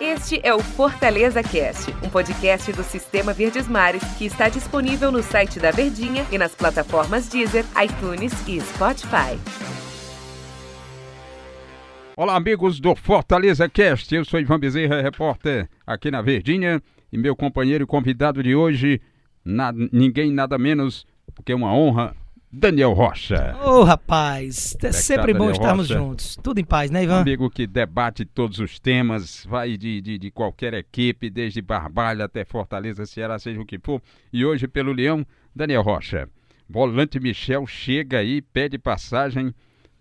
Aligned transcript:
Este 0.00 0.40
é 0.42 0.54
o 0.54 0.58
Fortaleza 0.60 1.42
Cast, 1.42 1.90
um 2.02 2.08
podcast 2.08 2.72
do 2.72 2.82
Sistema 2.82 3.34
Verdes 3.34 3.68
Mares 3.68 4.02
que 4.16 4.24
está 4.24 4.48
disponível 4.48 5.12
no 5.12 5.22
site 5.22 5.60
da 5.60 5.70
Verdinha 5.70 6.24
e 6.32 6.38
nas 6.38 6.54
plataformas 6.54 7.28
Deezer, 7.28 7.66
iTunes 7.84 8.32
e 8.48 8.58
Spotify. 8.60 9.38
Olá, 12.16 12.36
amigos 12.36 12.80
do 12.80 12.96
Fortaleza 12.96 13.68
Cast. 13.68 14.14
Eu 14.14 14.24
sou 14.24 14.40
Ivan 14.40 14.58
Bezerra, 14.58 15.02
repórter 15.02 15.68
aqui 15.86 16.10
na 16.10 16.22
Verdinha, 16.22 16.82
e 17.12 17.18
meu 17.18 17.36
companheiro 17.36 17.84
e 17.84 17.86
convidado 17.86 18.42
de 18.42 18.54
hoje, 18.54 19.00
na, 19.44 19.72
ninguém 19.72 20.32
nada 20.32 20.56
menos 20.56 21.06
porque 21.34 21.52
é 21.52 21.54
uma 21.54 21.72
honra, 21.74 22.16
Daniel 22.50 22.94
Rocha. 22.94 23.54
Ô, 23.62 23.80
oh, 23.80 23.84
rapaz, 23.84 24.74
é, 24.82 24.86
é 24.86 24.92
sempre 24.92 25.32
tá, 25.32 25.38
bom 25.38 25.50
estarmos 25.50 25.88
Rocha? 25.88 26.00
juntos. 26.00 26.36
Tudo 26.42 26.58
em 26.58 26.64
paz, 26.64 26.90
né, 26.90 27.04
Ivan? 27.04 27.20
amigo 27.20 27.50
que 27.50 27.66
debate 27.66 28.24
todos 28.24 28.58
os 28.58 28.78
temas, 28.78 29.44
vai 29.46 29.76
de, 29.76 30.00
de, 30.00 30.18
de, 30.18 30.30
qualquer 30.30 30.72
equipe, 30.72 31.28
desde 31.28 31.60
Barbalha 31.60 32.24
até 32.24 32.44
Fortaleza, 32.44 33.04
Ceará, 33.04 33.38
seja 33.38 33.60
o 33.60 33.66
que 33.66 33.78
for. 33.78 34.00
E 34.32 34.44
hoje, 34.44 34.66
pelo 34.66 34.92
Leão, 34.92 35.26
Daniel 35.54 35.82
Rocha. 35.82 36.28
Volante 36.68 37.20
Michel 37.20 37.66
chega 37.66 38.18
aí, 38.18 38.40
pede 38.40 38.78
passagem, 38.78 39.54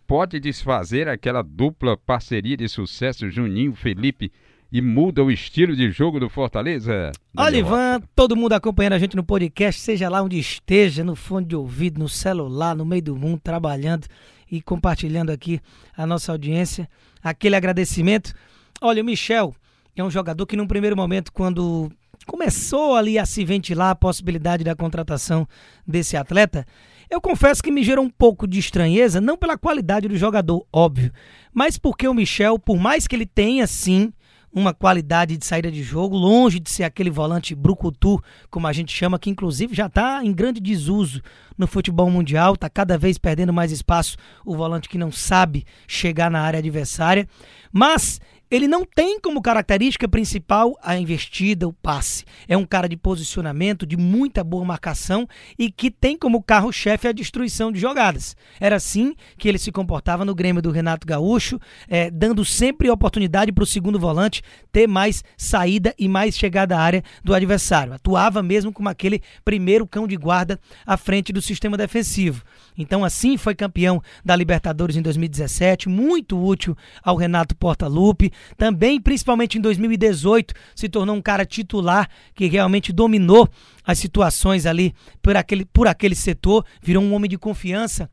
pode 0.06 0.40
desfazer 0.40 1.08
aquela 1.08 1.42
dupla 1.42 1.98
parceria 1.98 2.56
de 2.56 2.68
sucesso 2.70 3.30
Juninho 3.30 3.74
Felipe 3.74 4.32
e 4.72 4.82
muda 4.82 5.24
o 5.24 5.32
estilo 5.32 5.76
de 5.76 5.90
jogo 5.92 6.20
do 6.20 6.30
Fortaleza? 6.30 7.12
Olha, 7.36 7.58
Ivan, 7.58 8.02
todo 8.16 8.36
mundo 8.36 8.54
acompanhando 8.54 8.94
a 8.94 9.00
gente 9.00 9.16
no 9.16 9.24
podcast, 9.24 9.82
seja 9.82 10.10
lá 10.10 10.22
onde 10.22 10.38
esteja, 10.38 11.04
no 11.04 11.16
fone 11.16 11.46
de 11.46 11.56
ouvido, 11.56 12.00
no 12.00 12.10
celular, 12.10 12.76
no 12.76 12.86
meio 12.86 13.02
do 13.02 13.16
mundo, 13.16 13.40
trabalhando 13.44 14.08
e 14.52 14.62
compartilhando 14.62 15.30
aqui 15.30 15.60
a 15.96 16.06
nossa 16.06 16.32
audiência. 16.32 16.90
Aquele 17.24 17.56
agradecimento. 17.56 18.34
Olha, 18.82 19.02
o 19.02 19.06
Michel 19.06 19.56
é 19.96 20.04
um 20.04 20.12
jogador 20.12 20.46
que, 20.46 20.56
num 20.56 20.68
primeiro 20.68 20.96
momento, 20.96 21.32
quando 21.32 21.92
começou 22.26 22.96
ali 22.96 23.18
a 23.18 23.26
se 23.26 23.44
ventilar 23.46 23.92
a 23.92 23.96
possibilidade 23.96 24.64
da 24.64 24.76
contratação 24.76 25.48
desse 25.86 26.18
atleta, 26.18 26.66
eu 27.10 27.22
confesso 27.22 27.64
que 27.64 27.72
me 27.72 27.84
gerou 27.84 28.04
um 28.04 28.10
pouco 28.10 28.46
de 28.46 28.60
estranheza, 28.60 29.22
não 29.22 29.38
pela 29.38 29.58
qualidade 29.58 30.10
do 30.10 30.18
jogador, 30.18 30.66
óbvio, 30.74 31.12
mas 31.54 31.78
porque 31.78 32.06
o 32.08 32.14
Michel, 32.14 32.60
por 32.60 32.78
mais 32.78 33.08
que 33.08 33.16
ele 33.16 33.26
tenha 33.26 33.66
sim 33.66 34.12
uma 34.58 34.74
qualidade 34.74 35.38
de 35.38 35.46
saída 35.46 35.72
de 35.72 35.84
jogo, 35.84 36.18
longe 36.18 36.60
de 36.60 36.70
ser 36.70 36.84
aquele 36.84 37.10
volante 37.10 37.54
brucutu, 37.54 38.22
como 38.50 38.66
a 38.66 38.74
gente 38.74 38.92
chama, 38.92 39.20
que 39.20 39.30
inclusive 39.30 39.76
já 39.76 39.86
está 39.86 40.24
em 40.24 40.34
grande 40.34 40.60
desuso 40.60 41.22
no 41.56 41.68
futebol 41.68 42.10
mundial, 42.10 42.56
está 42.56 42.68
cada 42.68 42.98
vez 42.98 43.18
perdendo 43.18 43.54
mais 43.54 43.72
espaço 43.72 44.18
o 44.44 44.56
volante 44.56 44.90
que 44.90 44.98
não 44.98 45.12
sabe 45.12 45.64
chegar 45.88 46.32
na 46.32 46.42
área 46.42 46.58
adversária. 46.58 47.28
Mas 47.72 48.20
ele 48.50 48.68
não 48.68 48.86
tem 48.86 49.20
como 49.20 49.42
característica 49.42 50.08
principal 50.08 50.78
a 50.82 50.98
investida, 50.98 51.68
o 51.68 51.74
passe. 51.74 52.24
É 52.48 52.56
um 52.56 52.66
cara 52.66 52.88
de 52.88 52.96
posicionamento, 52.96 53.86
de 53.86 53.98
muita 53.98 54.44
boa 54.44 54.64
marcação 54.64 55.28
e 55.60 55.70
que 55.70 55.92
tem 55.92 56.18
como 56.18 56.42
carro-chefe 56.42 57.08
a 57.08 57.12
destruição 57.12 57.72
de 57.72 57.80
jogadas. 57.80 58.36
Era 58.60 58.78
assim 58.78 59.16
que 59.38 59.48
ele 59.48 59.58
se 59.58 59.72
comportava 59.72 60.24
no 60.24 60.34
Grêmio 60.34 60.62
do 60.62 60.72
Renato 60.72 61.06
Gaúcho, 61.06 61.60
é, 61.88 62.10
dando 62.10 62.46
sempre 62.46 62.90
oportunidade 62.90 63.52
para 63.52 63.64
o 63.64 63.68
segundo 63.68 64.00
volante 64.00 64.42
ter 64.72 64.88
mais 64.88 65.24
saída 65.36 65.94
e 66.00 66.08
mais 66.08 66.38
chegada 66.38 66.78
à 66.78 66.82
área 66.82 67.04
do 67.24 67.34
adversário. 67.34 67.94
Atuava 67.94 68.42
mesmo 68.42 68.72
como 68.72 68.90
aquele 68.90 69.22
primeiro 69.44 69.86
cão 69.86 70.08
de 70.08 70.16
guarda 70.16 70.60
à 70.86 70.96
frente 70.96 71.34
do 71.34 71.42
sistema 71.42 71.76
defensivo. 71.76 72.44
Então, 72.78 73.04
assim, 73.04 73.38
foi 73.38 73.56
campeão 73.56 74.02
da 74.24 74.36
Libertadores 74.36 74.96
em 74.96 75.02
2017, 75.02 75.90
muito 75.90 76.42
útil 76.42 76.78
ao 77.04 77.16
Renato 77.16 77.56
Portaluppi 77.56 78.32
também, 78.58 79.00
principalmente 79.00 79.58
em 79.58 79.62
2018, 79.62 80.54
se 80.76 80.90
tornou 80.90 81.16
um 81.16 81.22
cara 81.22 81.46
titular 81.46 82.10
que 82.34 82.48
realmente 82.48 82.92
dominou 82.92 83.50
as 83.84 84.00
situações 84.00 84.66
ali 84.66 84.94
por 85.22 85.38
aquele, 85.38 85.66
por 85.66 85.88
aquele 85.88 86.16
setor, 86.16 86.66
virou 86.82 87.04
um 87.04 87.14
homem 87.14 87.30
de 87.30 87.38
confiança 87.38 88.10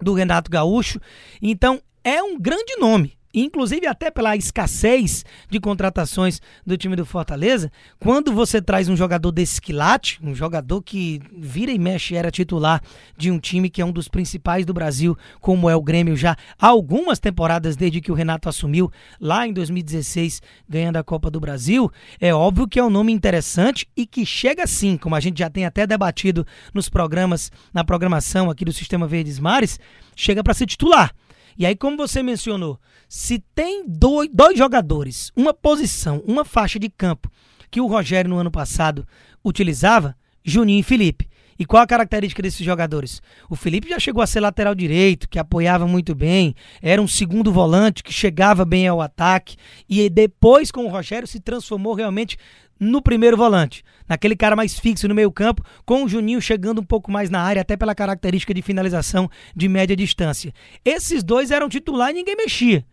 do 0.00 0.12
Renato 0.12 0.50
Gaúcho. 0.50 1.00
Então, 1.40 1.80
é 2.02 2.22
um 2.22 2.38
grande 2.38 2.76
nome 2.78 3.16
inclusive 3.34 3.86
até 3.86 4.10
pela 4.10 4.36
escassez 4.36 5.24
de 5.50 5.58
contratações 5.58 6.40
do 6.64 6.76
time 6.76 6.94
do 6.94 7.04
Fortaleza, 7.04 7.70
quando 7.98 8.32
você 8.32 8.62
traz 8.62 8.88
um 8.88 8.96
jogador 8.96 9.32
desse 9.32 9.60
quilate, 9.60 10.20
um 10.22 10.34
jogador 10.34 10.82
que 10.82 11.20
vira 11.36 11.72
e 11.72 11.78
mexe 11.78 12.14
era 12.14 12.30
titular 12.30 12.80
de 13.16 13.30
um 13.30 13.38
time 13.38 13.68
que 13.68 13.82
é 13.82 13.84
um 13.84 13.92
dos 13.92 14.08
principais 14.08 14.64
do 14.64 14.72
Brasil, 14.72 15.16
como 15.40 15.68
é 15.68 15.74
o 15.74 15.82
Grêmio 15.82 16.16
já 16.16 16.36
há 16.58 16.68
algumas 16.68 17.18
temporadas 17.18 17.76
desde 17.76 18.00
que 18.00 18.12
o 18.12 18.14
Renato 18.14 18.48
assumiu 18.48 18.90
lá 19.20 19.46
em 19.46 19.52
2016, 19.52 20.40
ganhando 20.68 20.96
a 20.96 21.04
Copa 21.04 21.30
do 21.30 21.40
Brasil, 21.40 21.90
é 22.20 22.32
óbvio 22.32 22.68
que 22.68 22.78
é 22.78 22.84
um 22.84 22.90
nome 22.90 23.12
interessante 23.12 23.88
e 23.96 24.06
que 24.06 24.24
chega 24.24 24.66
sim, 24.66 24.96
como 24.96 25.14
a 25.14 25.20
gente 25.20 25.38
já 25.38 25.50
tem 25.50 25.64
até 25.64 25.86
debatido 25.86 26.46
nos 26.72 26.88
programas, 26.88 27.50
na 27.72 27.84
programação 27.84 28.50
aqui 28.50 28.64
do 28.64 28.72
Sistema 28.72 29.06
Verdes 29.06 29.38
Mares, 29.38 29.78
chega 30.14 30.42
para 30.42 30.54
ser 30.54 30.66
titular. 30.66 31.12
E 31.58 31.64
aí, 31.64 31.76
como 31.76 31.96
você 31.96 32.22
mencionou, 32.22 32.78
se 33.08 33.38
tem 33.54 33.84
dois, 33.86 34.28
dois 34.32 34.58
jogadores, 34.58 35.30
uma 35.36 35.54
posição, 35.54 36.22
uma 36.26 36.44
faixa 36.44 36.78
de 36.78 36.88
campo 36.88 37.30
que 37.70 37.80
o 37.80 37.86
Rogério 37.86 38.30
no 38.30 38.38
ano 38.38 38.50
passado 38.50 39.06
utilizava, 39.44 40.16
Juninho 40.44 40.80
e 40.80 40.82
Felipe. 40.82 41.28
E 41.58 41.64
qual 41.64 41.82
a 41.82 41.86
característica 41.86 42.42
desses 42.42 42.64
jogadores? 42.64 43.22
O 43.48 43.54
Felipe 43.54 43.88
já 43.88 43.98
chegou 43.98 44.22
a 44.22 44.26
ser 44.26 44.40
lateral 44.40 44.74
direito, 44.74 45.28
que 45.28 45.38
apoiava 45.38 45.86
muito 45.86 46.14
bem, 46.14 46.54
era 46.82 47.00
um 47.00 47.06
segundo 47.06 47.52
volante 47.52 48.02
que 48.02 48.12
chegava 48.12 48.64
bem 48.64 48.88
ao 48.88 49.00
ataque 49.00 49.56
e 49.88 50.08
depois 50.10 50.70
com 50.70 50.84
o 50.84 50.88
Rogério 50.88 51.28
se 51.28 51.40
transformou 51.40 51.94
realmente 51.94 52.36
no 52.78 53.00
primeiro 53.00 53.36
volante, 53.36 53.84
naquele 54.08 54.36
cara 54.36 54.56
mais 54.56 54.78
fixo 54.78 55.08
no 55.08 55.14
meio-campo, 55.14 55.64
com 55.84 56.04
o 56.04 56.08
Juninho 56.08 56.40
chegando 56.40 56.80
um 56.80 56.84
pouco 56.84 57.10
mais 57.10 57.30
na 57.30 57.40
área, 57.40 57.62
até 57.62 57.76
pela 57.76 57.94
característica 57.94 58.52
de 58.52 58.62
finalização 58.62 59.30
de 59.54 59.68
média 59.68 59.96
distância. 59.96 60.52
Esses 60.84 61.22
dois 61.22 61.50
eram 61.50 61.68
titular 61.68 62.10
e 62.10 62.14
ninguém 62.14 62.36
mexia. 62.36 62.84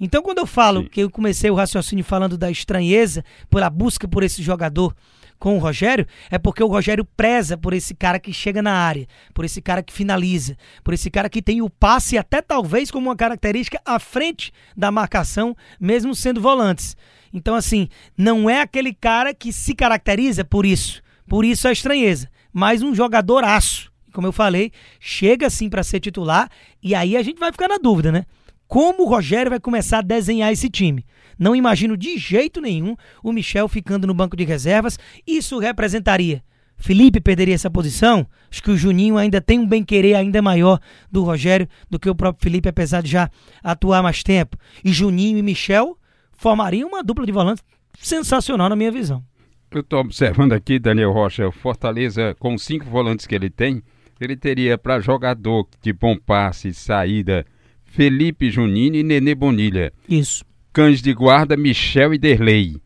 Então, 0.00 0.22
quando 0.22 0.38
eu 0.38 0.46
falo 0.46 0.82
Sim. 0.82 0.88
que 0.88 1.00
eu 1.00 1.10
comecei 1.10 1.50
o 1.50 1.54
raciocínio 1.54 2.04
falando 2.04 2.38
da 2.38 2.50
estranheza 2.50 3.22
pela 3.50 3.68
busca 3.68 4.08
por 4.08 4.22
esse 4.22 4.42
jogador 4.42 4.94
com 5.38 5.56
o 5.56 5.58
Rogério, 5.58 6.06
é 6.30 6.38
porque 6.38 6.62
o 6.62 6.68
Rogério 6.68 7.04
preza 7.04 7.56
por 7.56 7.72
esse 7.72 7.94
cara 7.94 8.18
que 8.18 8.32
chega 8.32 8.62
na 8.62 8.72
área, 8.72 9.06
por 9.34 9.44
esse 9.44 9.60
cara 9.60 9.82
que 9.82 9.92
finaliza, 9.92 10.56
por 10.84 10.94
esse 10.94 11.10
cara 11.10 11.30
que 11.30 11.42
tem 11.42 11.62
o 11.62 11.70
passe 11.70 12.18
até 12.18 12.42
talvez 12.42 12.90
como 12.90 13.08
uma 13.08 13.16
característica 13.16 13.80
à 13.84 13.98
frente 13.98 14.52
da 14.76 14.90
marcação, 14.90 15.56
mesmo 15.80 16.14
sendo 16.14 16.40
volantes. 16.40 16.94
Então, 17.32 17.54
assim, 17.54 17.88
não 18.16 18.48
é 18.48 18.60
aquele 18.60 18.92
cara 18.92 19.32
que 19.32 19.52
se 19.52 19.74
caracteriza 19.74 20.44
por 20.44 20.66
isso. 20.66 21.02
Por 21.28 21.44
isso 21.44 21.68
a 21.68 21.72
estranheza. 21.72 22.28
Mas 22.52 22.82
um 22.82 22.94
jogador 22.94 23.44
aço. 23.44 23.90
Como 24.12 24.26
eu 24.26 24.32
falei, 24.32 24.72
chega 24.98 25.46
assim 25.46 25.68
para 25.68 25.84
ser 25.84 26.00
titular 26.00 26.50
e 26.82 26.94
aí 26.96 27.16
a 27.16 27.22
gente 27.22 27.38
vai 27.38 27.52
ficar 27.52 27.68
na 27.68 27.78
dúvida, 27.78 28.10
né? 28.10 28.26
Como 28.66 29.04
o 29.04 29.08
Rogério 29.08 29.50
vai 29.50 29.60
começar 29.60 29.98
a 29.98 30.02
desenhar 30.02 30.52
esse 30.52 30.68
time? 30.68 31.04
Não 31.38 31.54
imagino 31.54 31.96
de 31.96 32.18
jeito 32.18 32.60
nenhum 32.60 32.96
o 33.22 33.32
Michel 33.32 33.68
ficando 33.68 34.06
no 34.06 34.14
banco 34.14 34.36
de 34.36 34.44
reservas. 34.44 34.98
Isso 35.24 35.58
representaria 35.58 36.42
Felipe 36.80 37.20
perderia 37.20 37.54
essa 37.54 37.70
posição? 37.70 38.26
Acho 38.50 38.62
que 38.62 38.70
o 38.70 38.76
Juninho 38.76 39.18
ainda 39.18 39.38
tem 39.38 39.58
um 39.58 39.66
bem-querer 39.66 40.16
ainda 40.16 40.40
maior 40.40 40.80
do 41.12 41.22
Rogério 41.22 41.68
do 41.90 41.98
que 41.98 42.08
o 42.08 42.14
próprio 42.14 42.42
Felipe, 42.42 42.70
apesar 42.70 43.02
de 43.02 43.10
já 43.10 43.30
atuar 43.62 44.02
mais 44.02 44.22
tempo. 44.22 44.56
E 44.82 44.90
Juninho 44.90 45.36
e 45.36 45.42
Michel 45.42 45.96
formaria 46.40 46.86
uma 46.86 47.04
dupla 47.04 47.26
de 47.26 47.32
volantes 47.32 47.62
sensacional 47.98 48.70
na 48.70 48.74
minha 48.74 48.90
visão. 48.90 49.22
Eu 49.70 49.82
estou 49.82 50.00
observando 50.00 50.54
aqui, 50.54 50.78
Daniel 50.78 51.12
Rocha, 51.12 51.46
o 51.46 51.52
Fortaleza, 51.52 52.34
com 52.38 52.56
cinco 52.56 52.86
volantes 52.86 53.26
que 53.26 53.34
ele 53.34 53.50
tem, 53.50 53.82
ele 54.18 54.34
teria 54.34 54.78
para 54.78 55.00
jogador 55.00 55.68
de 55.82 55.92
bom 55.92 56.16
passe 56.16 56.68
e 56.68 56.74
saída 56.74 57.44
Felipe 57.84 58.50
Junino 58.50 58.96
e 58.96 59.02
Nenê 59.02 59.34
Bonilha. 59.34 59.92
Isso. 60.08 60.42
Cães 60.72 61.02
de 61.02 61.12
guarda, 61.12 61.58
Michel 61.58 62.14
e 62.14 62.18
Derlei. 62.18 62.76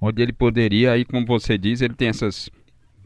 Onde 0.00 0.22
ele 0.22 0.32
poderia, 0.32 0.92
aí 0.92 1.04
como 1.04 1.26
você 1.26 1.58
diz, 1.58 1.82
ele 1.82 1.94
tem 1.94 2.08
essas 2.08 2.48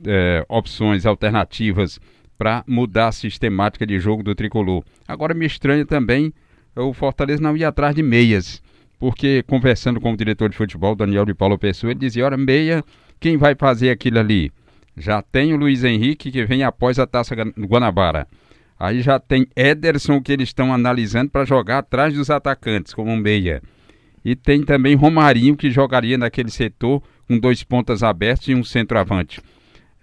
é, 0.07 0.47
opções 0.49 1.05
alternativas 1.05 1.99
para 2.39 2.63
mudar 2.67 3.09
a 3.09 3.13
sistemática 3.13 3.85
de 3.85 3.99
jogo 3.99 4.23
do 4.23 4.37
tricolor. 4.37 4.85
Agora 5.09 5.35
me 5.35 5.47
estranha 5.47 5.85
também 5.85 6.33
o 6.77 6.93
Fortaleza 6.93 7.43
não 7.43 7.57
ir 7.57 7.65
atrás 7.65 7.95
de 7.95 8.03
meias 8.03 8.63
porque 8.99 9.43
conversando 9.47 10.01
com 10.01 10.13
o 10.13 10.17
diretor 10.17 10.49
de 10.49 10.57
futebol, 10.57 10.95
Daniel 10.95 11.25
de 11.25 11.35
Paulo 11.35 11.59
Pessoa, 11.59 11.91
ele 11.91 12.01
dizia: 12.01 12.25
Ora, 12.25 12.37
meia, 12.37 12.83
quem 13.21 13.37
vai 13.37 13.55
fazer 13.55 13.91
aquilo 13.91 14.19
ali? 14.19 14.51
Já 14.97 15.21
tem 15.21 15.53
o 15.53 15.57
Luiz 15.57 15.85
Henrique 15.85 16.31
que 16.31 16.45
vem 16.45 16.63
após 16.63 16.99
a 16.99 17.07
taça 17.07 17.35
Guanabara. 17.35 18.27
Aí 18.79 19.01
já 19.01 19.19
tem 19.19 19.47
Ederson 19.57 20.21
que 20.21 20.33
eles 20.33 20.49
estão 20.49 20.73
analisando 20.73 21.31
para 21.31 21.45
jogar 21.45 21.79
atrás 21.79 22.15
dos 22.15 22.31
atacantes, 22.31 22.93
como 22.93 23.11
um 23.11 23.17
meia. 23.17 23.63
E 24.25 24.35
tem 24.35 24.63
também 24.63 24.95
Romarinho 24.95 25.57
que 25.57 25.71
jogaria 25.71 26.19
naquele 26.19 26.51
setor 26.51 27.03
com 27.29 27.39
dois 27.39 27.63
pontas 27.63 28.03
abertos 28.03 28.49
e 28.49 28.55
um 28.55 28.65
centroavante. 28.65 29.41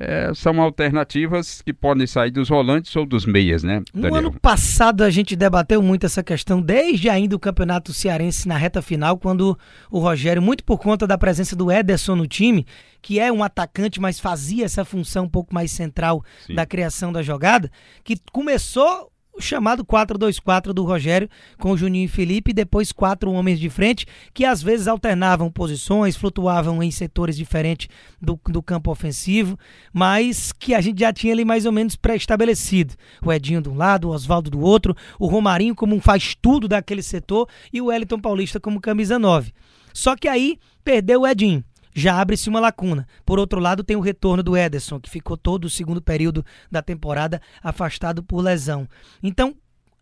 É, 0.07 0.33
são 0.33 0.59
alternativas 0.61 1.61
que 1.61 1.73
podem 1.73 2.05
sair 2.05 2.31
dos 2.31 2.49
volantes 2.49 2.95
ou 2.95 3.05
dos 3.05 3.25
meias, 3.25 3.63
né? 3.63 3.81
Daniel? 3.93 4.11
No 4.11 4.17
ano 4.17 4.39
passado 4.39 5.03
a 5.03 5.09
gente 5.09 5.35
debateu 5.35 5.81
muito 5.81 6.05
essa 6.05 6.23
questão, 6.23 6.61
desde 6.61 7.09
ainda 7.09 7.35
o 7.35 7.39
Campeonato 7.39 7.93
Cearense 7.93 8.47
na 8.47 8.57
reta 8.57 8.81
final, 8.81 9.17
quando 9.17 9.57
o 9.89 9.99
Rogério, 9.99 10.41
muito 10.41 10.63
por 10.63 10.77
conta 10.77 11.07
da 11.07 11.17
presença 11.17 11.55
do 11.55 11.71
Ederson 11.71 12.15
no 12.15 12.27
time, 12.27 12.65
que 13.01 13.19
é 13.19 13.31
um 13.31 13.43
atacante, 13.43 13.99
mas 13.99 14.19
fazia 14.19 14.65
essa 14.65 14.83
função 14.83 15.25
um 15.25 15.29
pouco 15.29 15.53
mais 15.53 15.71
central 15.71 16.23
Sim. 16.45 16.55
da 16.55 16.65
criação 16.65 17.11
da 17.11 17.21
jogada, 17.21 17.71
que 18.03 18.15
começou 18.31 19.12
o 19.35 19.41
chamado 19.41 19.83
4-2-4 19.83 20.73
do 20.73 20.83
Rogério 20.83 21.29
com 21.57 21.75
Juninho 21.75 22.05
e 22.05 22.07
Felipe 22.07 22.51
e 22.51 22.53
depois 22.53 22.91
quatro 22.91 23.31
homens 23.31 23.59
de 23.59 23.69
frente 23.69 24.05
que 24.33 24.45
às 24.45 24.61
vezes 24.61 24.87
alternavam 24.87 25.51
posições, 25.51 26.15
flutuavam 26.15 26.83
em 26.83 26.91
setores 26.91 27.35
diferentes 27.35 27.87
do, 28.21 28.39
do 28.47 28.61
campo 28.61 28.91
ofensivo, 28.91 29.57
mas 29.91 30.51
que 30.51 30.75
a 30.75 30.81
gente 30.81 30.99
já 30.99 31.11
tinha 31.11 31.33
ali 31.33 31.43
mais 31.43 31.65
ou 31.65 31.71
menos 31.71 31.95
pré-estabelecido. 31.95 32.93
O 33.25 33.31
Edinho 33.31 33.61
de 33.61 33.69
um 33.69 33.75
lado, 33.75 34.09
o 34.09 34.11
Oswaldo 34.11 34.51
do 34.51 34.59
outro, 34.59 34.95
o 35.17 35.27
Romarinho 35.27 35.75
como 35.75 35.95
um 35.95 36.01
faz 36.01 36.35
tudo 36.39 36.67
daquele 36.67 37.01
setor 37.01 37.47
e 37.71 37.81
o 37.81 37.85
Wellington 37.85 38.19
Paulista 38.19 38.59
como 38.59 38.79
camisa 38.79 39.17
9. 39.17 39.51
Só 39.93 40.15
que 40.15 40.27
aí 40.27 40.59
perdeu 40.83 41.21
o 41.21 41.27
Edinho 41.27 41.63
já 41.93 42.19
abre-se 42.19 42.49
uma 42.49 42.59
lacuna. 42.59 43.07
Por 43.25 43.39
outro 43.39 43.59
lado, 43.59 43.83
tem 43.83 43.95
o 43.95 44.01
retorno 44.01 44.41
do 44.41 44.57
Ederson, 44.57 44.99
que 44.99 45.09
ficou 45.09 45.37
todo 45.37 45.65
o 45.65 45.69
segundo 45.69 46.01
período 46.01 46.45
da 46.71 46.81
temporada 46.81 47.41
afastado 47.61 48.23
por 48.23 48.41
lesão. 48.41 48.87
Então, 49.21 49.55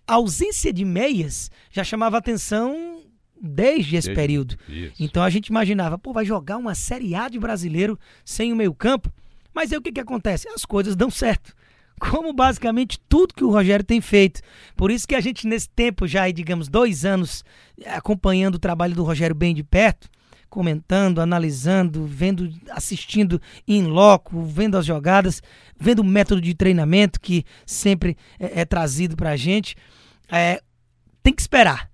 a 0.08 0.16
ausência 0.16 0.74
de 0.74 0.86
meias 0.86 1.50
já 1.72 1.84
chamava 1.84 2.18
atenção 2.18 3.02
desde 3.42 3.96
esse 3.96 4.08
desde, 4.08 4.22
período. 4.22 4.58
Isso. 4.68 4.96
Então 5.00 5.24
a 5.24 5.30
gente 5.30 5.48
imaginava, 5.48 5.98
pô, 5.98 6.14
vai 6.14 6.26
jogar 6.26 6.58
uma 6.58 6.76
Série 6.76 7.16
A 7.16 7.28
de 7.28 7.40
brasileiro 7.40 7.98
sem 8.24 8.54
o 8.54 8.56
meio-campo. 8.56 9.12
Mas 9.54 9.72
aí 9.72 9.78
o 9.78 9.82
que, 9.82 9.92
que 9.92 10.00
acontece? 10.00 10.48
As 10.50 10.64
coisas 10.64 10.96
dão 10.96 11.10
certo. 11.10 11.54
Como 12.00 12.34
basicamente 12.34 13.00
tudo 13.08 13.34
que 13.34 13.44
o 13.44 13.52
Rogério 13.52 13.86
tem 13.86 14.02
feito. 14.02 14.42
Por 14.76 14.90
isso 14.90 15.08
que 15.08 15.16
a 15.16 15.22
gente, 15.22 15.46
nesse 15.46 15.70
tempo, 15.70 16.08
já, 16.08 16.30
digamos, 16.32 16.68
dois 16.68 17.06
anos, 17.06 17.44
acompanhando 17.86 18.56
o 18.56 18.60
trabalho 18.60 18.96
do 18.96 19.04
Rogério 19.04 19.36
bem 19.36 19.54
de 19.54 19.64
perto, 19.64 20.10
comentando, 20.52 21.20
analisando, 21.20 22.06
vendo, 22.06 22.54
assistindo 22.72 23.42
em 23.66 23.84
loco, 23.84 24.44
vendo 24.44 24.78
as 24.78 24.86
jogadas, 24.86 25.42
vendo 25.80 26.00
o 26.00 26.04
método 26.04 26.42
de 26.42 26.54
treinamento 26.54 27.22
que 27.22 27.46
sempre 27.66 28.18
é, 28.38 28.62
é 28.62 28.66
trazido 28.66 29.16
para 29.16 29.32
a 29.32 29.38
gente. 29.38 29.78
É, 30.30 30.62
tem 31.24 31.34
que 31.34 31.42
esperar. 31.42 31.90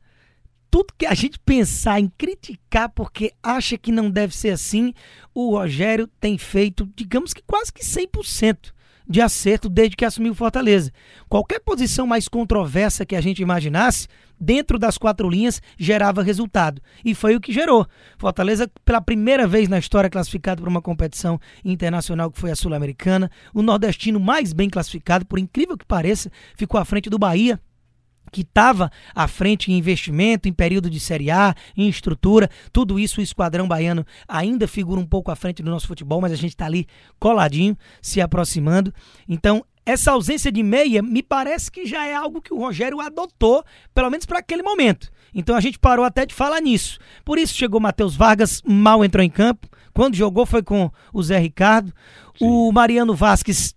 Tudo 0.72 0.94
que 0.98 1.06
a 1.06 1.14
gente 1.14 1.40
pensar 1.40 2.00
em 2.00 2.12
criticar 2.18 2.90
porque 2.90 3.32
acha 3.44 3.78
que 3.78 3.92
não 3.92 4.10
deve 4.10 4.36
ser 4.36 4.50
assim, 4.50 4.92
o 5.36 5.52
Rogério 5.52 6.08
tem 6.20 6.36
feito, 6.36 6.90
digamos 6.96 7.34
que 7.34 7.44
quase 7.44 7.72
que 7.72 7.84
100% 7.84 8.74
de 9.08 9.22
acerto 9.22 9.70
desde 9.70 9.96
que 9.96 10.06
assumiu 10.06 10.36
Fortaleza. 10.36 10.92
Qualquer 11.30 11.60
posição 11.60 12.06
mais 12.06 12.28
controversa 12.28 13.06
que 13.06 13.16
a 13.16 13.22
gente 13.22 13.42
imaginasse, 13.42 14.08
dentro 14.40 14.78
das 14.78 14.98
quatro 14.98 15.30
linhas, 15.30 15.62
gerava 15.78 16.22
resultado. 16.22 16.82
E 17.04 17.16
foi 17.16 17.36
o 17.36 17.42
que 17.42 17.52
gerou. 17.52 17.88
Fortaleza, 18.18 18.70
pela 18.86 19.02
primeira 19.02 19.48
vez 19.48 19.68
na 19.68 19.80
história, 19.80 20.10
classificado 20.10 20.62
para 20.62 20.70
uma 20.70 20.82
competição 20.82 21.40
internacional 21.64 22.30
que 22.32 22.40
foi 22.40 22.52
a 22.52 22.56
Sul-Americana. 22.56 23.32
O 23.54 23.62
nordestino 23.62 24.20
mais 24.20 24.54
bem 24.54 24.70
classificado, 24.70 25.26
por 25.26 25.40
incrível 25.40 25.78
que 25.78 25.86
pareça, 25.86 26.32
ficou 26.56 26.80
à 26.80 26.86
frente 26.86 27.10
do 27.10 27.18
Bahia 27.18 27.60
que 28.32 28.42
estava 28.42 28.92
à 29.14 29.28
frente 29.28 29.72
em 29.72 29.78
investimento, 29.78 30.48
em 30.48 30.54
período 30.54 30.90
de 30.90 31.00
Série 31.00 31.32
A, 31.32 31.56
em 31.76 31.88
estrutura, 31.88 32.50
tudo 32.72 33.00
isso 33.00 33.20
o 33.20 33.24
Esquadrão 33.24 33.68
Baiano 33.68 34.06
ainda 34.28 34.68
figura 34.68 35.00
um 35.00 35.06
pouco 35.06 35.32
à 35.32 35.36
frente 35.36 35.64
do 35.64 35.72
nosso 35.72 35.88
futebol, 35.88 36.22
mas 36.22 36.32
a 36.32 36.36
gente 36.36 36.52
está 36.52 36.66
ali 36.66 36.88
coladinho, 37.20 37.78
se 38.02 38.22
aproximando. 38.22 38.94
Então, 39.28 39.64
essa 39.88 40.12
ausência 40.12 40.52
de 40.52 40.62
meia 40.62 41.02
me 41.02 41.24
parece 41.24 41.72
que 41.72 41.86
já 41.86 42.06
é 42.06 42.14
algo 42.14 42.42
que 42.42 42.54
o 42.54 42.60
Rogério 42.60 43.00
adotou, 43.00 43.64
pelo 43.96 44.10
menos 44.10 44.26
para 44.26 44.40
aquele 44.40 44.62
momento. 44.62 45.10
Então 45.34 45.56
a 45.56 45.62
gente 45.62 45.80
parou 45.80 46.04
até 46.04 46.26
de 46.26 46.36
falar 46.36 46.60
nisso. 46.62 47.00
Por 47.24 47.38
isso 47.38 47.56
chegou 47.56 47.80
Matheus 47.80 48.14
Vargas, 48.14 48.62
mal 48.66 49.06
entrou 49.06 49.24
em 49.24 49.30
campo. 49.30 49.68
Quando 49.94 50.16
jogou 50.16 50.46
foi 50.46 50.62
com 50.62 50.92
o 51.14 51.24
Zé 51.24 51.38
Ricardo. 51.38 51.94
Sim. 52.38 52.46
O 52.46 52.72
Mariano 52.72 53.16
Vasquez 53.16 53.74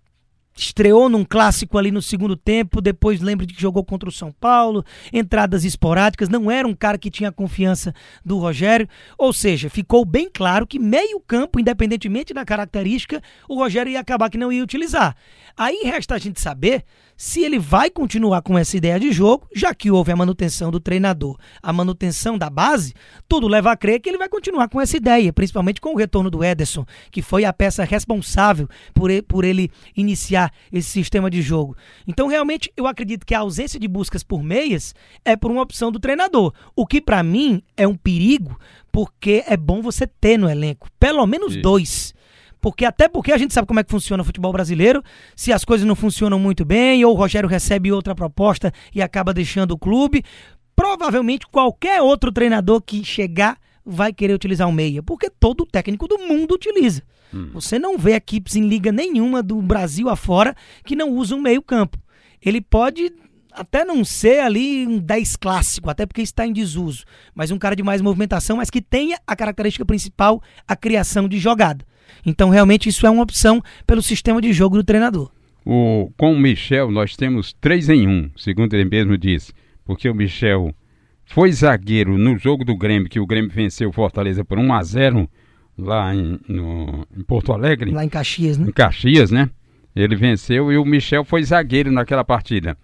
estreou 0.61 1.09
num 1.09 1.25
clássico 1.25 1.79
ali 1.79 1.91
no 1.91 2.03
segundo 2.03 2.37
tempo, 2.37 2.81
depois 2.81 3.21
lembro 3.21 3.47
de 3.47 3.55
que 3.55 3.61
jogou 3.61 3.83
contra 3.83 4.09
o 4.09 4.13
São 4.13 4.31
Paulo, 4.31 4.85
entradas 5.13 5.65
esporádicas, 5.65 6.29
não 6.29 6.51
era 6.51 6.69
um 6.69 6.75
cara 6.75 6.99
que 6.99 7.11
tinha 7.11 7.33
confiança 7.33 7.95
do 8.25 8.39
Rogério, 8.39 8.89
ou 9.17 9.33
seja, 9.33 9.71
ficou 9.71 10.05
bem 10.05 10.29
claro 10.33 10.67
que 10.67 10.79
meio 10.79 11.19
campo, 11.21 11.59
independentemente 11.59 12.35
da 12.35 12.45
característica, 12.45 13.23
o 13.49 13.57
Rogério 13.57 13.91
ia 13.91 14.01
acabar 14.01 14.29
que 14.29 14.39
não 14.39 14.53
ia 14.53 14.63
utilizar. 14.63 15.17
Aí 15.57 15.83
resta 15.85 16.15
a 16.15 16.19
gente 16.19 16.41
saber 16.41 16.85
se 17.21 17.43
ele 17.43 17.59
vai 17.59 17.91
continuar 17.91 18.41
com 18.41 18.57
essa 18.57 18.79
ideia 18.79 18.99
de 18.99 19.13
jogo, 19.13 19.47
já 19.55 19.75
que 19.75 19.91
houve 19.91 20.11
a 20.11 20.17
manutenção 20.17 20.71
do 20.71 20.81
treinador, 20.81 21.37
a 21.63 21.71
manutenção 21.71 22.39
da 22.39 22.49
base, 22.49 22.95
tudo 23.29 23.47
leva 23.47 23.71
a 23.71 23.77
crer 23.77 24.01
que 24.01 24.09
ele 24.09 24.17
vai 24.17 24.27
continuar 24.27 24.71
com 24.71 24.81
essa 24.81 24.97
ideia, 24.97 25.31
principalmente 25.31 25.83
com 25.83 25.93
o 25.93 25.99
retorno 25.99 26.31
do 26.31 26.43
Ederson, 26.43 26.87
que 27.11 27.21
foi 27.21 27.45
a 27.45 27.53
peça 27.53 27.85
responsável 27.85 28.67
por 28.95 29.11
ele, 29.11 29.21
por 29.21 29.45
ele 29.45 29.71
iniciar 29.95 30.51
esse 30.73 30.89
sistema 30.89 31.29
de 31.29 31.43
jogo. 31.43 31.77
Então, 32.09 32.27
realmente, 32.27 32.73
eu 32.75 32.87
acredito 32.87 33.27
que 33.27 33.35
a 33.35 33.41
ausência 33.41 33.79
de 33.79 33.87
buscas 33.87 34.23
por 34.23 34.43
meias 34.43 34.95
é 35.23 35.37
por 35.37 35.51
uma 35.51 35.61
opção 35.61 35.93
do 35.93 36.01
treinador, 36.01 36.55
o 36.75 36.87
que 36.87 37.03
para 37.03 37.23
mim 37.23 37.63
é 37.77 37.87
um 37.87 37.97
perigo, 37.97 38.59
porque 38.91 39.45
é 39.47 39.59
bom 39.59 39.83
você 39.83 40.07
ter 40.07 40.39
no 40.39 40.49
elenco 40.49 40.89
pelo 40.99 41.27
menos 41.27 41.53
Sim. 41.53 41.61
dois 41.61 42.15
porque 42.61 42.85
até 42.85 43.09
porque 43.09 43.33
a 43.33 43.39
gente 43.39 43.55
sabe 43.55 43.67
como 43.67 43.81
é 43.81 43.85
que 43.85 43.91
funciona 43.91 44.23
o 44.23 44.27
futebol 44.27 44.53
brasileiro. 44.53 45.03
Se 45.35 45.53
as 45.53 45.65
coisas 45.65 45.87
não 45.87 45.97
funcionam 45.97 46.39
muito 46.39 46.65
bem, 46.65 47.05
ou 47.05 47.15
o 47.15 47.17
Rogério 47.17 47.49
recebe 47.49 47.91
outra 47.91 48.15
proposta 48.15 48.73
e 48.95 49.01
acaba 49.01 49.33
deixando 49.33 49.73
o 49.73 49.79
clube, 49.79 50.25
provavelmente 50.77 51.47
qualquer 51.47 52.01
outro 52.03 52.31
treinador 52.31 52.81
que 52.81 53.05
chegar 53.05 53.59
vai 53.85 54.13
querer 54.13 54.35
utilizar 54.35 54.69
o 54.69 54.73
meia, 54.73 55.03
porque 55.03 55.31
todo 55.31 55.67
técnico 55.67 56.07
do 56.07 56.19
mundo 56.19 56.55
utiliza. 56.55 57.03
Hum. 57.33 57.51
Você 57.53 57.79
não 57.79 57.97
vê 57.97 58.15
equipes 58.15 58.57
em 58.57 58.69
liga 58.69 58.93
nenhuma 58.93 59.43
do 59.43 59.61
Brasil 59.63 60.09
afora 60.09 60.55
que 60.85 60.97
não 60.97 61.11
usam 61.11 61.41
meio 61.41 61.63
campo. 61.63 61.99
Ele 62.43 62.61
pode 62.61 63.13
até 63.53 63.85
não 63.85 64.05
ser 64.05 64.41
ali 64.41 64.87
um 64.87 64.99
10 64.99 65.37
clássico, 65.37 65.91
até 65.91 66.07
porque 66.07 66.23
está 66.23 66.47
em 66.47 66.53
desuso, 66.53 67.05
mas 67.35 67.51
um 67.51 67.59
cara 67.59 67.75
de 67.75 67.83
mais 67.83 68.01
movimentação, 68.01 68.59
mas 68.59 68.71
que 68.71 68.81
tenha 68.81 69.19
a 69.27 69.35
característica 69.35 69.85
principal, 69.85 70.43
a 70.67 70.77
criação 70.77 71.29
de 71.29 71.39
jogada. 71.39 71.85
Então, 72.25 72.51
realmente, 72.51 72.89
isso 72.89 73.07
é 73.07 73.11
uma 73.11 73.23
opção 73.23 73.63
pelo 73.87 74.03
sistema 74.03 74.41
de 74.41 74.53
jogo 74.53 74.77
do 74.77 74.85
treinador. 74.85 75.31
O, 75.65 76.11
com 76.17 76.33
o 76.33 76.39
Michel, 76.39 76.91
nós 76.91 77.17
temos 77.17 77.53
três 77.61 77.89
em 77.89 78.09
um, 78.09 78.31
segundo 78.37 78.75
ele 78.75 78.89
mesmo 78.89 79.17
disse, 79.17 79.53
porque 79.85 80.09
o 80.09 80.15
Michel 80.15 80.75
foi 81.27 81.53
zagueiro 81.53 82.19
no 82.19 82.37
jogo 82.39 82.65
do 82.65 82.77
Grêmio, 82.77 83.09
que 83.09 83.21
o 83.21 83.27
Grêmio 83.27 83.51
venceu 83.51 83.91
o 83.91 83.93
Fortaleza 83.93 84.45
por 84.45 84.59
1 84.59 84.73
a 84.73 84.83
0 84.83 85.31
lá 85.79 86.15
em, 86.15 86.41
no, 86.49 87.07
em 87.17 87.23
Porto 87.23 87.53
Alegre. 87.53 87.91
Lá 87.91 88.05
em 88.05 88.09
Caxias, 88.09 88.59
né? 88.59 88.67
Em 88.69 88.73
Caxias, 88.73 89.31
né? 89.31 89.49
Ele 89.95 90.17
venceu 90.17 90.73
e 90.73 90.79
o 90.79 90.85
Michel 90.85 91.25
foi 91.25 91.43
zagueiro 91.43 91.91
naquela 91.91 92.25
partida. 92.25 92.77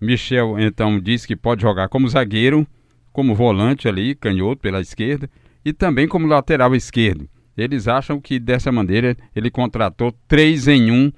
Michel, 0.00 0.58
então, 0.58 1.00
disse 1.00 1.26
que 1.26 1.36
pode 1.36 1.62
jogar 1.62 1.88
como 1.88 2.08
zagueiro, 2.08 2.66
como 3.12 3.34
volante 3.34 3.88
ali, 3.88 4.14
canhoto 4.14 4.60
pela 4.60 4.80
esquerda, 4.80 5.28
e 5.64 5.72
também 5.72 6.06
como 6.06 6.26
lateral 6.26 6.74
esquerdo. 6.74 7.28
Eles 7.56 7.88
acham 7.88 8.20
que 8.20 8.38
dessa 8.38 8.70
maneira 8.70 9.16
ele 9.34 9.50
contratou 9.50 10.12
três 10.28 10.68
em 10.68 10.90
um 10.90 11.10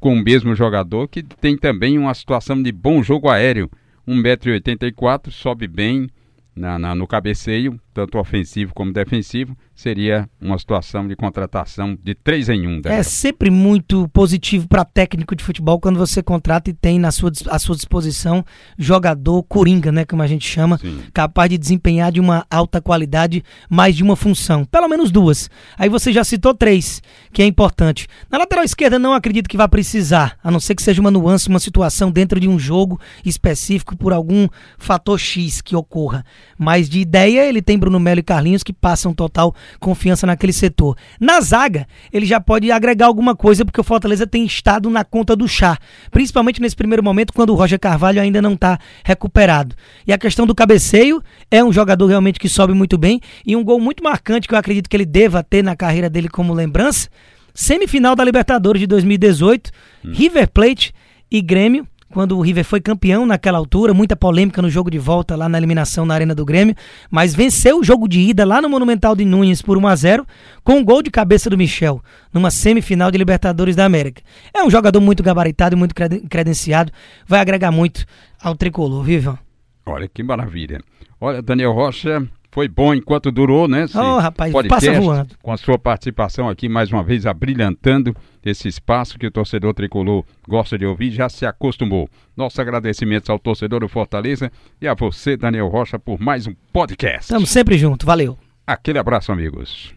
com 0.00 0.14
o 0.14 0.22
mesmo 0.22 0.54
jogador, 0.54 1.06
que 1.06 1.22
tem 1.22 1.56
também 1.56 1.96
uma 1.96 2.12
situação 2.12 2.60
de 2.60 2.72
bom 2.72 3.02
jogo 3.02 3.28
aéreo. 3.28 3.70
1,84m, 4.06 5.30
sobe 5.30 5.66
bem, 5.68 6.08
na, 6.54 6.78
na, 6.78 6.94
no 6.94 7.06
cabeceio, 7.06 7.80
tanto 7.96 8.18
ofensivo 8.18 8.74
como 8.74 8.92
defensivo, 8.92 9.56
seria 9.74 10.28
uma 10.38 10.58
situação 10.58 11.08
de 11.08 11.16
contratação 11.16 11.96
de 12.04 12.14
três 12.14 12.50
em 12.50 12.66
um. 12.66 12.82
É 12.84 13.02
sempre 13.02 13.50
muito 13.50 14.06
positivo 14.08 14.68
para 14.68 14.84
técnico 14.84 15.34
de 15.34 15.42
futebol 15.42 15.80
quando 15.80 15.98
você 15.98 16.22
contrata 16.22 16.68
e 16.68 16.74
tem 16.74 16.98
na 16.98 17.10
sua, 17.10 17.32
à 17.48 17.58
sua 17.58 17.74
disposição 17.74 18.44
jogador 18.76 19.42
coringa, 19.44 19.90
né, 19.90 20.04
como 20.04 20.20
a 20.20 20.26
gente 20.26 20.46
chama, 20.46 20.76
Sim. 20.76 21.04
capaz 21.14 21.48
de 21.48 21.56
desempenhar 21.56 22.12
de 22.12 22.20
uma 22.20 22.44
alta 22.50 22.82
qualidade 22.82 23.42
mais 23.70 23.96
de 23.96 24.02
uma 24.02 24.14
função, 24.14 24.66
pelo 24.66 24.88
menos 24.88 25.10
duas. 25.10 25.48
Aí 25.78 25.88
você 25.88 26.12
já 26.12 26.22
citou 26.22 26.52
três, 26.52 27.00
que 27.32 27.40
é 27.40 27.46
importante. 27.46 28.06
Na 28.30 28.36
lateral 28.36 28.62
esquerda 28.62 28.98
não 28.98 29.14
acredito 29.14 29.48
que 29.48 29.56
vá 29.56 29.66
precisar, 29.66 30.36
a 30.44 30.50
não 30.50 30.60
ser 30.60 30.74
que 30.74 30.82
seja 30.82 31.00
uma 31.00 31.10
nuance, 31.10 31.48
uma 31.48 31.58
situação 31.58 32.10
dentro 32.10 32.38
de 32.38 32.46
um 32.46 32.58
jogo 32.58 33.00
específico 33.24 33.96
por 33.96 34.12
algum 34.12 34.46
fator 34.76 35.18
X 35.18 35.62
que 35.62 35.74
ocorra. 35.74 36.26
Mas 36.58 36.90
de 36.90 37.00
ideia, 37.00 37.48
ele 37.48 37.62
tem 37.62 37.78
Bruno 37.86 38.00
Melo 38.00 38.18
e 38.18 38.22
Carlinhos 38.22 38.64
que 38.64 38.72
passam 38.72 39.14
total 39.14 39.54
confiança 39.78 40.26
naquele 40.26 40.52
setor. 40.52 40.96
Na 41.20 41.40
zaga, 41.40 41.86
ele 42.12 42.26
já 42.26 42.40
pode 42.40 42.72
agregar 42.72 43.06
alguma 43.06 43.36
coisa, 43.36 43.64
porque 43.64 43.80
o 43.80 43.84
Fortaleza 43.84 44.26
tem 44.26 44.44
estado 44.44 44.90
na 44.90 45.04
conta 45.04 45.36
do 45.36 45.46
chá. 45.46 45.78
Principalmente 46.10 46.60
nesse 46.60 46.74
primeiro 46.74 47.02
momento, 47.02 47.32
quando 47.32 47.50
o 47.50 47.54
Roger 47.54 47.78
Carvalho 47.78 48.20
ainda 48.20 48.42
não 48.42 48.54
está 48.54 48.76
recuperado. 49.04 49.76
E 50.04 50.12
a 50.12 50.18
questão 50.18 50.46
do 50.46 50.54
cabeceio, 50.54 51.22
é 51.48 51.62
um 51.62 51.72
jogador 51.72 52.06
realmente 52.06 52.40
que 52.40 52.48
sobe 52.48 52.74
muito 52.74 52.98
bem. 52.98 53.20
E 53.46 53.54
um 53.54 53.62
gol 53.62 53.78
muito 53.78 54.02
marcante 54.02 54.48
que 54.48 54.54
eu 54.54 54.58
acredito 54.58 54.90
que 54.90 54.96
ele 54.96 55.06
deva 55.06 55.44
ter 55.44 55.62
na 55.62 55.76
carreira 55.76 56.10
dele 56.10 56.28
como 56.28 56.52
lembrança 56.52 57.08
semifinal 57.54 58.14
da 58.14 58.22
Libertadores 58.22 58.80
de 58.80 58.86
2018, 58.86 59.70
hum. 60.04 60.12
River 60.12 60.48
Plate 60.50 60.92
e 61.30 61.40
Grêmio 61.40 61.86
quando 62.12 62.36
o 62.36 62.40
River 62.40 62.64
foi 62.64 62.80
campeão 62.80 63.26
naquela 63.26 63.58
altura, 63.58 63.92
muita 63.92 64.16
polêmica 64.16 64.62
no 64.62 64.70
jogo 64.70 64.90
de 64.90 64.98
volta 64.98 65.36
lá 65.36 65.48
na 65.48 65.58
eliminação 65.58 66.06
na 66.06 66.14
Arena 66.14 66.34
do 66.34 66.44
Grêmio, 66.44 66.74
mas 67.10 67.34
venceu 67.34 67.80
o 67.80 67.84
jogo 67.84 68.08
de 68.08 68.20
ida 68.20 68.44
lá 68.44 68.62
no 68.62 68.68
Monumental 68.68 69.14
de 69.14 69.24
Nunes 69.24 69.60
por 69.60 69.76
1 69.76 69.86
a 69.86 69.96
0 69.96 70.26
com 70.64 70.74
um 70.74 70.84
gol 70.84 71.02
de 71.02 71.10
cabeça 71.10 71.50
do 71.50 71.58
Michel, 71.58 72.02
numa 72.32 72.50
semifinal 72.50 73.10
de 73.10 73.18
Libertadores 73.18 73.76
da 73.76 73.84
América. 73.84 74.22
É 74.54 74.62
um 74.62 74.70
jogador 74.70 75.00
muito 75.00 75.22
gabaritado 75.22 75.74
e 75.74 75.78
muito 75.78 75.94
credenciado, 75.94 76.92
vai 77.26 77.40
agregar 77.40 77.70
muito 77.70 78.06
ao 78.40 78.54
tricolor, 78.54 79.02
viu, 79.02 79.38
Olha 79.84 80.08
que 80.08 80.22
maravilha. 80.22 80.80
Olha, 81.20 81.40
Daniel 81.40 81.72
Rocha, 81.72 82.26
foi 82.50 82.68
bom 82.68 82.94
enquanto 82.94 83.30
durou, 83.30 83.66
né? 83.66 83.86
oh, 83.94 84.18
rapaz, 84.18 84.52
podcast, 84.52 84.86
passa 84.86 85.00
voando. 85.00 85.34
Com 85.42 85.52
a 85.52 85.56
sua 85.56 85.78
participação 85.78 86.48
aqui, 86.48 86.68
mais 86.68 86.90
uma 86.92 87.02
vez, 87.02 87.26
abrilhantando 87.26 88.14
esse 88.44 88.68
espaço 88.68 89.18
que 89.18 89.26
o 89.26 89.30
torcedor 89.30 89.74
tricolor 89.74 90.24
gosta 90.48 90.78
de 90.78 90.86
ouvir, 90.86 91.10
já 91.10 91.28
se 91.28 91.44
acostumou. 91.46 92.08
Nossos 92.36 92.58
agradecimentos 92.58 93.28
ao 93.30 93.38
torcedor 93.38 93.80
do 93.80 93.88
Fortaleza 93.88 94.50
e 94.80 94.86
a 94.86 94.94
você, 94.94 95.36
Daniel 95.36 95.68
Rocha, 95.68 95.98
por 95.98 96.20
mais 96.20 96.46
um 96.46 96.54
podcast. 96.72 97.22
Estamos 97.22 97.50
sempre 97.50 97.76
juntos, 97.78 98.06
valeu. 98.06 98.38
Aquele 98.66 98.98
abraço, 98.98 99.32
amigos. 99.32 99.95